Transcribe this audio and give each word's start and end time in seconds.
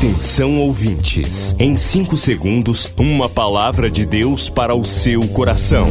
Atenção 0.00 0.58
ouvintes, 0.58 1.54
em 1.58 1.76
5 1.76 2.16
segundos, 2.16 2.90
uma 2.96 3.28
palavra 3.28 3.90
de 3.90 4.06
Deus 4.06 4.48
para 4.48 4.74
o 4.74 4.82
seu 4.82 5.28
coração. 5.28 5.86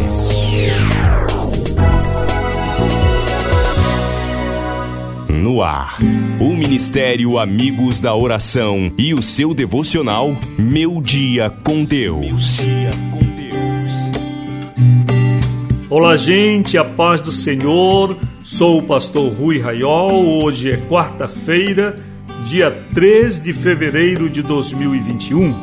No 5.29 5.61
ar, 5.61 5.99
o 6.39 6.55
Ministério 6.55 7.37
Amigos 7.37 8.01
da 8.01 8.15
Oração 8.15 8.91
e 8.97 9.13
o 9.13 9.21
seu 9.21 9.53
devocional 9.53 10.35
Meu 10.57 10.99
Dia 11.03 11.51
com 11.63 11.83
Deus. 11.83 12.57
Olá, 15.87 16.17
gente, 16.17 16.79
a 16.79 16.83
paz 16.83 17.21
do 17.21 17.31
Senhor. 17.31 18.17
Sou 18.43 18.79
o 18.79 18.81
pastor 18.81 19.31
Rui 19.31 19.59
Raiol. 19.59 20.43
Hoje 20.43 20.71
é 20.71 20.77
quarta-feira, 20.77 21.95
dia 22.49 22.71
3 22.95 23.41
de 23.41 23.53
fevereiro 23.53 24.27
de 24.27 24.41
2021. 24.41 25.53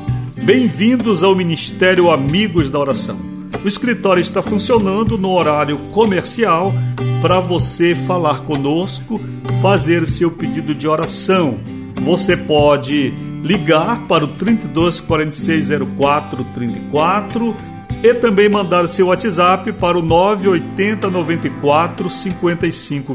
Bem-vindos 0.44 1.24
ao 1.24 1.34
Ministério 1.34 2.12
Amigos 2.12 2.70
da 2.70 2.78
Oração. 2.78 3.18
O 3.64 3.66
escritório 3.66 4.20
está 4.20 4.40
funcionando 4.40 5.18
no 5.18 5.32
horário 5.32 5.78
comercial 5.90 6.72
para 7.20 7.40
você 7.40 7.92
falar 8.06 8.42
conosco, 8.42 9.20
fazer 9.60 10.06
seu 10.06 10.30
pedido 10.30 10.72
de 10.72 10.86
oração. 10.86 11.58
Você 12.02 12.36
pode 12.36 13.12
ligar 13.42 14.06
para 14.06 14.24
o 14.24 14.28
32 14.28 15.00
46 15.00 15.70
04 15.98 16.44
34 16.54 17.56
e 18.00 18.14
também 18.14 18.48
mandar 18.48 18.86
seu 18.86 19.08
WhatsApp 19.08 19.72
para 19.72 19.98
o 19.98 20.02
980 20.02 21.10
94 21.10 22.08
55 22.08 23.12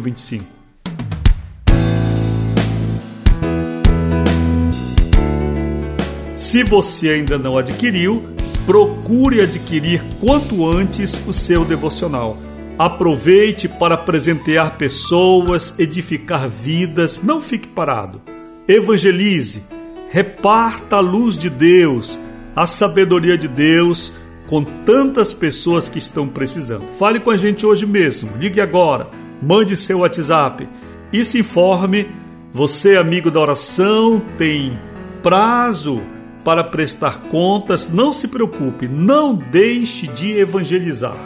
Se 6.52 6.66
você 6.66 7.12
ainda 7.12 7.38
não 7.38 7.58
adquiriu, 7.58 8.26
procure 8.66 9.40
adquirir 9.40 10.04
quanto 10.20 10.68
antes 10.68 11.18
o 11.26 11.32
seu 11.32 11.64
devocional. 11.64 12.38
Aproveite 12.78 13.70
para 13.70 13.96
presentear 13.96 14.76
pessoas, 14.76 15.74
edificar 15.80 16.50
vidas, 16.50 17.22
não 17.22 17.40
fique 17.40 17.70
parado. 17.70 18.22
Evangelize, 18.68 19.64
reparta 20.10 20.98
a 20.98 21.00
luz 21.00 21.38
de 21.38 21.50
Deus, 21.50 22.20
a 22.54 22.66
sabedoria 22.66 23.38
de 23.38 23.48
Deus 23.48 24.14
com 24.50 24.62
tantas 24.62 25.32
pessoas 25.32 25.88
que 25.88 26.00
estão 26.00 26.28
precisando. 26.28 26.86
Fale 27.00 27.22
com 27.22 27.32
a 27.32 27.38
gente 27.38 27.66
hoje 27.66 27.86
mesmo, 27.86 28.36
ligue 28.36 28.60
agora, 28.60 29.08
mande 29.42 29.78
seu 29.78 30.00
WhatsApp 30.00 30.68
e 31.14 31.24
se 31.24 31.40
informe. 31.40 32.10
Você, 32.52 32.98
amigo 32.98 33.32
da 33.32 33.40
oração, 33.40 34.22
tem 34.38 34.78
prazo 35.24 36.02
para 36.44 36.64
prestar 36.64 37.20
contas. 37.30 37.92
Não 37.92 38.12
se 38.12 38.28
preocupe, 38.28 38.88
não 38.88 39.34
deixe 39.34 40.08
de 40.08 40.38
evangelizar, 40.38 41.18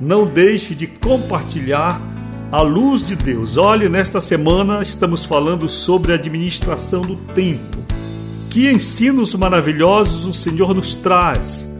não 0.00 0.26
deixe 0.26 0.74
de 0.74 0.86
compartilhar 0.86 2.00
a 2.52 2.62
luz 2.62 3.06
de 3.06 3.16
Deus. 3.16 3.56
Olhe, 3.56 3.88
nesta 3.88 4.20
semana 4.20 4.82
estamos 4.82 5.24
falando 5.24 5.68
sobre 5.68 6.12
a 6.12 6.16
administração 6.16 7.02
do 7.02 7.16
tempo. 7.16 7.78
Que 8.48 8.70
ensinos 8.70 9.34
maravilhosos 9.34 10.26
o 10.26 10.32
Senhor 10.32 10.74
nos 10.74 10.94
traz 10.94 11.70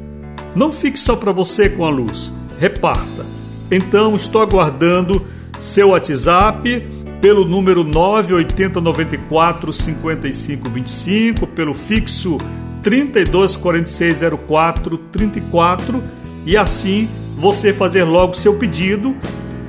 não 0.54 0.72
fique 0.72 0.98
só 0.98 1.14
para 1.14 1.30
você 1.32 1.68
com 1.68 1.84
a 1.84 1.90
luz, 1.90 2.32
reparta. 2.58 3.24
Então 3.70 4.16
estou 4.16 4.42
aguardando 4.42 5.24
seu 5.60 5.90
WhatsApp 5.90 6.88
pelo 7.20 7.44
número 7.44 7.84
98094 7.84 9.72
5525, 9.72 11.46
pelo 11.46 11.74
fixo 11.74 12.38
324604 12.82 14.98
34 15.12 16.02
e 16.46 16.56
assim 16.56 17.08
você 17.36 17.72
fazer 17.72 18.04
logo 18.04 18.34
seu 18.34 18.54
pedido 18.54 19.16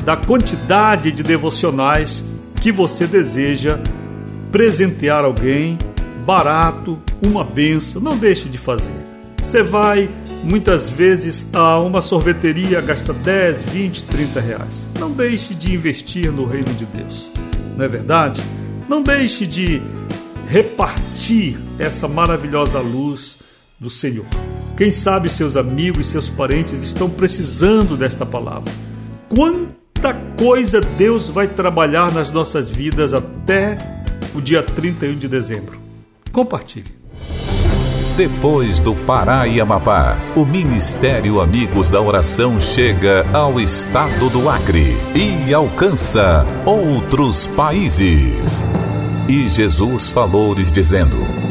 da 0.03 0.17
quantidade 0.17 1.11
de 1.11 1.23
devocionais 1.23 2.25
que 2.59 2.71
você 2.71 3.07
deseja 3.07 3.79
presentear 4.51 5.23
alguém, 5.23 5.79
barato, 6.25 6.99
uma 7.21 7.43
benção, 7.43 8.01
não 8.01 8.17
deixe 8.17 8.49
de 8.49 8.57
fazer. 8.57 8.95
Você 9.43 9.61
vai 9.63 10.09
Muitas 10.43 10.89
vezes 10.89 11.47
a 11.53 11.79
uma 11.79 12.01
sorveteria 12.01 12.81
gasta 12.81 13.13
10, 13.13 13.61
20, 13.61 14.05
30 14.05 14.39
reais. 14.39 14.89
Não 14.99 15.11
deixe 15.11 15.53
de 15.53 15.73
investir 15.73 16.31
no 16.31 16.47
reino 16.47 16.73
de 16.73 16.85
Deus, 16.85 17.31
não 17.77 17.85
é 17.85 17.87
verdade? 17.87 18.41
Não 18.89 19.03
deixe 19.03 19.45
de 19.45 19.81
repartir 20.47 21.57
essa 21.81 22.07
maravilhosa 22.07 22.79
luz 22.79 23.37
do 23.79 23.89
Senhor. 23.89 24.25
Quem 24.77 24.91
sabe 24.91 25.27
seus 25.27 25.57
amigos 25.57 26.07
e 26.07 26.11
seus 26.11 26.29
parentes 26.29 26.83
estão 26.83 27.09
precisando 27.09 27.97
desta 27.97 28.25
palavra. 28.25 28.71
Quanta 29.27 30.13
coisa 30.37 30.79
Deus 30.79 31.29
vai 31.29 31.47
trabalhar 31.47 32.11
nas 32.11 32.31
nossas 32.31 32.69
vidas 32.69 33.13
até 33.13 33.77
o 34.35 34.41
dia 34.41 34.61
31 34.61 35.15
de 35.15 35.27
dezembro. 35.27 35.79
Compartilhe. 36.31 37.01
Depois 38.15 38.79
do 38.79 38.93
Pará 38.93 39.47
e 39.47 39.59
Amapá, 39.59 40.17
o 40.35 40.45
Ministério 40.45 41.39
Amigos 41.39 41.89
da 41.89 42.01
Oração 42.01 42.59
chega 42.59 43.25
ao 43.31 43.59
estado 43.59 44.29
do 44.29 44.49
Acre 44.49 44.95
e 45.15 45.53
alcança 45.53 46.45
outros 46.65 47.47
países. 47.47 48.65
E 49.29 49.47
Jesus 49.47 50.09
falou-lhes 50.09 50.71
dizendo: 50.71 51.50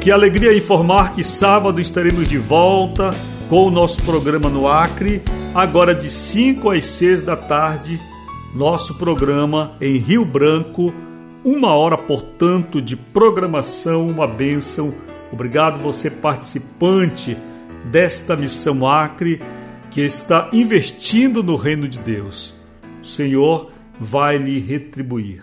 Que 0.00 0.12
alegria 0.12 0.56
informar 0.56 1.12
que 1.12 1.24
sábado 1.24 1.80
estaremos 1.80 2.28
de 2.28 2.38
volta 2.38 3.10
com 3.48 3.66
o 3.66 3.70
nosso 3.70 4.02
programa 4.04 4.48
no 4.48 4.68
Acre, 4.68 5.22
agora 5.54 5.94
de 5.94 6.08
5 6.08 6.70
às 6.70 6.84
6 6.86 7.22
da 7.22 7.36
tarde, 7.36 8.00
nosso 8.54 8.94
programa 8.94 9.72
em 9.80 9.98
Rio 9.98 10.24
Branco, 10.24 10.94
uma 11.44 11.74
hora, 11.74 11.98
portanto, 11.98 12.80
de 12.80 12.94
programação, 12.94 14.08
uma 14.08 14.26
bênção. 14.26 14.94
Obrigado 15.32 15.78
você 15.80 16.10
participante 16.10 17.36
desta 17.86 18.36
missão 18.36 18.86
Acre 18.86 19.42
que 19.90 20.00
está 20.00 20.48
investindo 20.52 21.42
no 21.42 21.56
reino 21.56 21.88
de 21.88 21.98
Deus. 21.98 22.54
O 23.02 23.06
Senhor 23.06 23.66
vai 23.98 24.38
lhe 24.38 24.60
retribuir. 24.60 25.42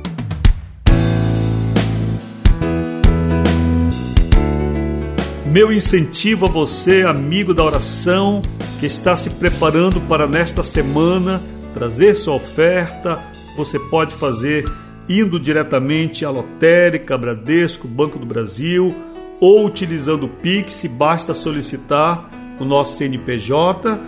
Meu 5.51 5.69
incentivo 5.69 6.45
a 6.45 6.49
você, 6.49 7.01
amigo 7.01 7.53
da 7.53 7.61
oração, 7.61 8.41
que 8.79 8.85
está 8.85 9.17
se 9.17 9.29
preparando 9.31 9.99
para 10.07 10.25
nesta 10.25 10.63
semana 10.63 11.41
trazer 11.73 12.15
sua 12.15 12.35
oferta, 12.35 13.19
você 13.57 13.77
pode 13.77 14.15
fazer 14.15 14.63
indo 15.09 15.37
diretamente 15.37 16.23
à 16.23 16.29
Lotérica, 16.29 17.17
Bradesco, 17.17 17.85
Banco 17.85 18.17
do 18.17 18.25
Brasil 18.25 18.95
ou 19.41 19.65
utilizando 19.65 20.27
o 20.27 20.29
Pix, 20.29 20.85
basta 20.85 21.33
solicitar 21.33 22.31
o 22.57 22.63
nosso 22.63 22.95
CNPJ 22.95 23.99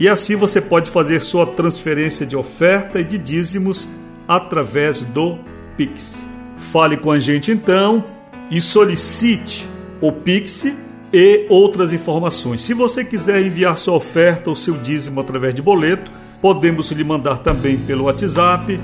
e 0.00 0.08
assim 0.08 0.34
você 0.34 0.62
pode 0.62 0.90
fazer 0.90 1.20
sua 1.20 1.46
transferência 1.46 2.24
de 2.24 2.38
oferta 2.38 2.98
e 3.00 3.04
de 3.04 3.18
dízimos 3.18 3.86
através 4.26 5.02
do 5.02 5.36
Pix. 5.76 6.24
Fale 6.72 6.96
com 6.96 7.10
a 7.10 7.18
gente 7.18 7.52
então 7.52 8.02
e 8.50 8.62
solicite 8.62 9.68
o 10.00 10.10
Pix 10.10 10.85
e 11.18 11.46
outras 11.48 11.94
informações. 11.94 12.60
Se 12.60 12.74
você 12.74 13.02
quiser 13.02 13.40
enviar 13.40 13.78
sua 13.78 13.94
oferta 13.94 14.50
ou 14.50 14.54
seu 14.54 14.74
dízimo 14.76 15.18
através 15.18 15.54
de 15.54 15.62
boleto, 15.62 16.12
podemos 16.42 16.92
lhe 16.92 17.02
mandar 17.02 17.38
também 17.38 17.78
pelo 17.78 18.04
WhatsApp 18.04 18.78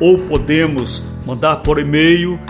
ou 0.00 0.18
podemos 0.18 1.04
mandar 1.24 1.58
por 1.58 1.78
e-mail. 1.78 2.40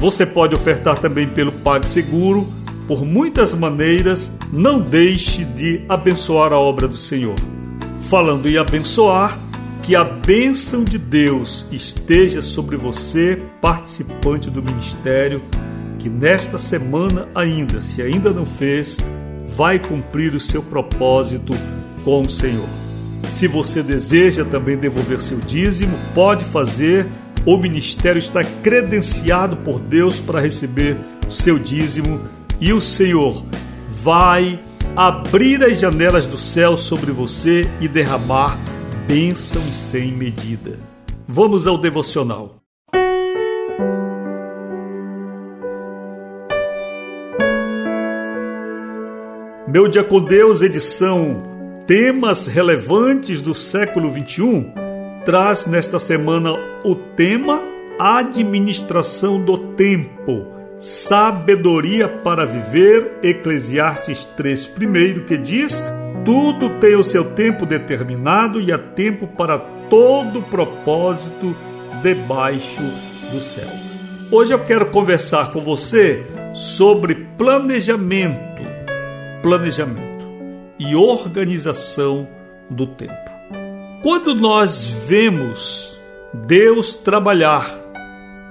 Você 0.00 0.24
pode 0.24 0.54
ofertar 0.54 0.98
também 0.98 1.28
pelo 1.28 1.52
PagSeguro. 1.52 2.48
Por 2.88 3.04
muitas 3.04 3.52
maneiras, 3.52 4.38
não 4.50 4.80
deixe 4.80 5.44
de 5.44 5.84
abençoar 5.86 6.50
a 6.50 6.58
obra 6.58 6.88
do 6.88 6.96
Senhor. 6.96 7.36
Falando 8.00 8.48
em 8.48 8.56
abençoar, 8.56 9.38
que 9.82 9.94
a 9.94 10.04
bênção 10.04 10.84
de 10.84 10.96
Deus 10.96 11.66
esteja 11.70 12.40
sobre 12.40 12.78
você, 12.78 13.42
participante 13.60 14.48
do 14.48 14.62
ministério, 14.62 15.42
que 16.04 16.10
nesta 16.10 16.58
semana 16.58 17.26
ainda, 17.34 17.80
se 17.80 18.02
ainda 18.02 18.30
não 18.30 18.44
fez, 18.44 18.98
vai 19.56 19.78
cumprir 19.78 20.34
o 20.34 20.40
seu 20.40 20.62
propósito 20.62 21.54
com 22.04 22.20
o 22.20 22.28
Senhor. 22.28 22.68
Se 23.30 23.48
você 23.48 23.82
deseja 23.82 24.44
também 24.44 24.76
devolver 24.76 25.18
seu 25.22 25.38
dízimo, 25.38 25.96
pode 26.14 26.44
fazer. 26.44 27.06
O 27.46 27.56
ministério 27.56 28.18
está 28.18 28.44
credenciado 28.44 29.56
por 29.56 29.80
Deus 29.80 30.20
para 30.20 30.42
receber 30.42 30.98
seu 31.30 31.58
dízimo 31.58 32.20
e 32.60 32.70
o 32.74 32.82
Senhor 32.82 33.42
vai 34.02 34.60
abrir 34.94 35.64
as 35.64 35.80
janelas 35.80 36.26
do 36.26 36.36
céu 36.36 36.76
sobre 36.76 37.12
você 37.12 37.66
e 37.80 37.88
derramar 37.88 38.58
bênçãos 39.08 39.74
sem 39.74 40.12
medida. 40.12 40.78
Vamos 41.26 41.66
ao 41.66 41.78
devocional. 41.78 42.63
Meu 49.66 49.88
Dia 49.88 50.04
com 50.04 50.20
Deus, 50.20 50.60
edição 50.60 51.42
Temas 51.86 52.46
relevantes 52.46 53.40
do 53.40 53.54
século 53.54 54.10
21 54.10 54.72
traz 55.24 55.66
nesta 55.66 55.98
semana 55.98 56.52
o 56.84 56.94
tema 56.94 57.62
Administração 57.98 59.42
do 59.42 59.56
Tempo, 59.56 60.46
Sabedoria 60.78 62.08
para 62.08 62.44
Viver, 62.44 63.18
Eclesiastes 63.22 64.26
3, 64.36 64.66
primeiro, 64.66 65.24
que 65.24 65.38
diz: 65.38 65.82
Tudo 66.24 66.78
tem 66.78 66.94
o 66.94 67.04
seu 67.04 67.30
tempo 67.32 67.64
determinado 67.64 68.60
e 68.60 68.70
há 68.70 68.78
tempo 68.78 69.26
para 69.26 69.58
todo 69.58 70.42
propósito 70.42 71.56
debaixo 72.02 72.82
do 73.32 73.40
céu. 73.40 73.68
Hoje 74.30 74.52
eu 74.52 74.58
quero 74.58 74.90
conversar 74.90 75.52
com 75.52 75.60
você 75.60 76.22
sobre 76.54 77.14
planejamento. 77.38 78.53
Planejamento 79.44 80.24
e 80.78 80.96
organização 80.96 82.26
do 82.70 82.86
tempo. 82.86 83.30
Quando 84.02 84.34
nós 84.34 84.86
vemos 85.06 86.00
Deus 86.46 86.94
trabalhar, 86.94 87.68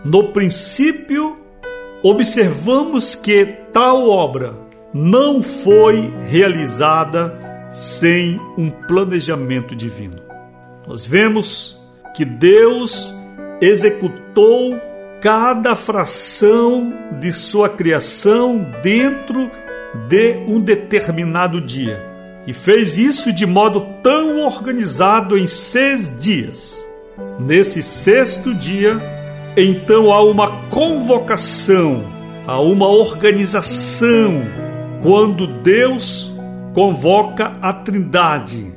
no 0.06 0.25
princípio, 0.25 1.36
observamos 2.04 3.16
que 3.16 3.44
tal 3.74 4.07
obra 4.07 4.54
não 4.94 5.42
foi 5.42 6.13
realizada 6.28 7.39
sem 7.72 8.39
um 8.56 8.69
planejamento 8.69 9.75
divino. 9.75 10.22
Nós 10.86 11.07
vemos 11.07 11.84
que 12.13 12.24
Deus 12.24 13.16
executou 13.60 14.80
cada 15.19 15.75
fração 15.75 16.94
de 17.19 17.34
sua 17.34 17.68
criação 17.68 18.63
dentro 18.84 19.50
de 20.07 20.44
um 20.48 20.60
determinado 20.60 21.62
dia 21.62 22.13
e 22.45 22.54
fez 22.54 22.98
isso 22.98 23.31
de 23.31 23.45
modo 23.45 23.88
tão 24.01 24.40
organizado 24.40 25.38
em 25.38 25.48
seis 25.48 26.12
dias. 26.19 26.86
Nesse 27.40 27.81
sexto 27.81 28.54
dia, 28.54 29.00
então 29.56 30.12
há 30.12 30.22
uma 30.24 30.50
convocação, 30.69 32.04
há 32.45 32.60
uma 32.60 32.88
organização, 32.88 34.42
quando 35.01 35.48
Deus 35.62 36.34
convoca 36.74 37.57
a 37.62 37.72
Trindade 37.72 38.74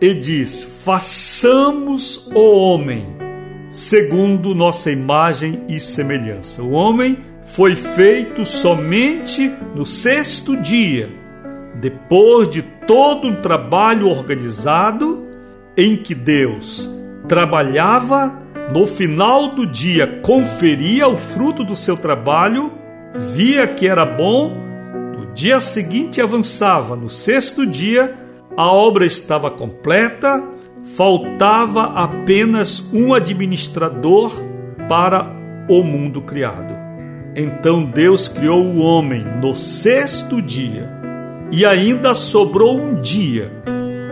e 0.00 0.14
diz: 0.14 0.62
façamos 0.84 2.26
o 2.34 2.40
homem 2.40 3.18
segundo 3.70 4.54
nossa 4.54 4.90
imagem 4.90 5.62
e 5.68 5.78
semelhança. 5.78 6.62
O 6.62 6.72
homem 6.72 7.18
foi 7.54 7.74
feito 7.74 8.44
somente 8.44 9.52
no 9.74 9.84
sexto 9.84 10.56
dia 10.56 11.18
depois 11.80 12.48
de 12.48 12.62
todo 12.62 13.28
um 13.28 13.40
trabalho 13.40 14.08
organizado 14.08 15.26
em 15.76 15.96
que 15.96 16.14
Deus 16.14 16.90
trabalhava, 17.28 18.42
no 18.72 18.86
final 18.86 19.54
do 19.54 19.64
dia 19.64 20.20
conferia 20.22 21.06
o 21.06 21.16
fruto 21.16 21.62
do 21.62 21.76
seu 21.76 21.96
trabalho, 21.96 22.72
via 23.14 23.66
que 23.66 23.86
era 23.86 24.04
bom, 24.04 24.56
no 25.16 25.32
dia 25.32 25.60
seguinte 25.60 26.20
avançava, 26.20 26.96
no 26.96 27.08
sexto 27.08 27.64
dia 27.64 28.14
a 28.56 28.72
obra 28.72 29.06
estava 29.06 29.50
completa, 29.50 30.44
faltava 30.96 31.84
apenas 31.94 32.92
um 32.92 33.14
administrador 33.14 34.32
para 34.88 35.30
o 35.68 35.84
mundo 35.84 36.22
criado. 36.22 36.77
Então 37.40 37.84
Deus 37.84 38.26
criou 38.26 38.64
o 38.64 38.78
homem 38.78 39.24
no 39.40 39.54
sexto 39.54 40.42
dia 40.42 40.90
e 41.52 41.64
ainda 41.64 42.12
sobrou 42.12 42.76
um 42.76 43.00
dia 43.00 43.52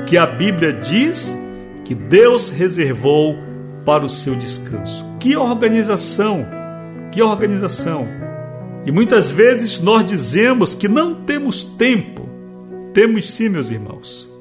que 0.07 0.17
a 0.17 0.25
Bíblia 0.25 0.73
diz 0.73 1.37
que 1.85 1.93
Deus 1.93 2.51
reservou 2.51 3.37
para 3.85 4.05
o 4.05 4.09
seu 4.09 4.37
descanso. 4.37 5.05
Que 5.19 5.37
organização! 5.37 6.47
Que 7.11 7.21
organização! 7.21 8.07
E 8.85 8.93
muitas 8.93 9.29
vezes 9.29 9.81
nós 9.81 10.07
dizemos 10.07 10.73
que 10.73 10.87
não 10.87 11.25
temos 11.25 11.65
tempo. 11.65 12.29
Temos 12.95 13.29
sim, 13.29 13.49
meus 13.49 13.73
irmãos. 13.73 14.33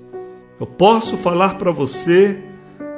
Eu 0.60 0.68
posso 0.68 1.18
falar 1.18 1.58
para 1.58 1.72
você 1.72 2.39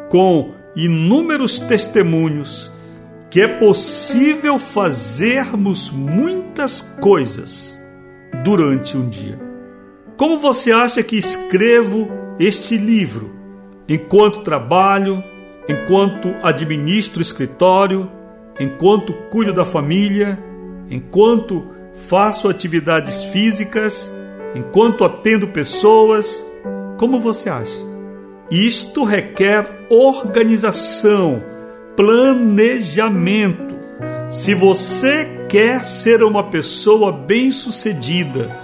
com 0.10 0.52
inúmeros 0.76 1.60
testemunhos 1.60 2.76
que 3.30 3.42
é 3.42 3.48
possível 3.48 4.58
fazermos 4.58 5.92
muitas 5.92 6.82
coisas 6.82 7.78
durante 8.44 8.98
um 8.98 9.10
dia. 9.10 9.40
Como 10.16 10.38
você 10.38 10.72
acha 10.72 11.04
que 11.04 11.18
escrevo 11.18 12.10
este 12.40 12.78
livro? 12.78 13.36
Enquanto 13.88 14.42
trabalho, 14.42 15.24
enquanto 15.68 16.34
administro 16.42 17.20
o 17.20 17.22
escritório, 17.22 18.10
enquanto 18.60 19.14
cuido 19.30 19.54
da 19.54 19.66
família, 19.66 20.40
enquanto 20.90 21.68
faço 22.08 22.50
atividades 22.50 23.26
físicas, 23.26 24.12
enquanto 24.56 25.04
atendo 25.04 25.48
pessoas, 25.50 26.46
como 26.98 27.20
você 27.20 27.50
acha? 27.50 27.78
Isto 28.50 29.04
requer 29.04 29.86
organização, 29.90 31.44
planejamento. 31.98 33.76
Se 34.30 34.54
você 34.54 35.46
quer 35.50 35.84
ser 35.84 36.22
uma 36.22 36.44
pessoa 36.44 37.12
bem-sucedida, 37.12 38.56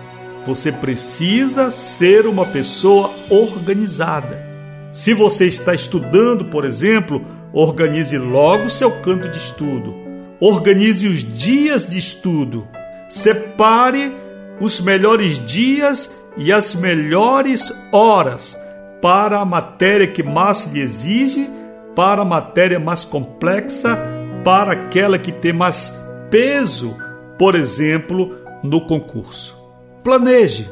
você 0.45 0.71
precisa 0.71 1.71
ser 1.71 2.27
uma 2.27 2.45
pessoa 2.45 3.09
organizada. 3.31 4.47
Se 4.91 5.15
você 5.15 5.47
está 5.47 5.73
estudando, 5.73 6.45
por 6.45 6.63
exemplo, 6.63 7.25
organize 7.51 8.15
logo 8.19 8.69
seu 8.69 8.91
canto 9.01 9.27
de 9.27 9.37
estudo. 9.37 9.95
Organize 10.39 11.07
os 11.07 11.23
dias 11.23 11.87
de 11.87 11.97
estudo. 11.97 12.67
Separe 13.09 14.13
os 14.59 14.79
melhores 14.79 15.43
dias 15.43 16.15
e 16.37 16.53
as 16.53 16.75
melhores 16.75 17.73
horas 17.91 18.55
para 19.01 19.39
a 19.39 19.45
matéria 19.45 20.05
que 20.05 20.21
mais 20.21 20.71
lhe 20.71 20.81
exige, 20.81 21.49
para 21.95 22.21
a 22.21 22.25
matéria 22.25 22.79
mais 22.79 23.05
complexa, 23.05 23.97
para 24.43 24.73
aquela 24.73 25.17
que 25.17 25.31
tem 25.31 25.53
mais 25.53 25.93
peso, 26.29 26.95
por 27.37 27.55
exemplo, 27.55 28.35
no 28.63 28.81
concurso 28.81 29.63
planeje 30.03 30.69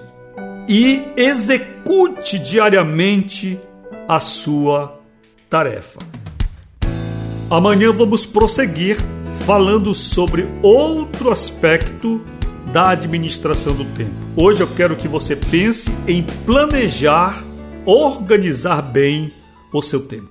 e 0.68 1.04
execute 1.16 2.38
diariamente 2.38 3.60
a 4.08 4.20
sua 4.20 5.00
tarefa. 5.50 6.00
Amanhã 7.50 7.92
vamos 7.92 8.26
prosseguir 8.26 8.98
falando 9.46 9.96
sobre 9.96 10.48
outro 10.62 11.32
aspecto 11.32 12.22
da 12.72 12.90
administração 12.90 13.74
do 13.74 13.86
tempo. 13.86 14.12
Hoje 14.36 14.62
eu 14.62 14.68
quero 14.68 14.96
que 14.96 15.08
você 15.08 15.36
pense 15.36 15.92
em 16.08 16.24
planejar, 16.46 17.44
organizar 17.86 18.82
bem 18.82 19.32
o 19.74 19.82
seu 19.82 20.06
tempo. 20.06 20.31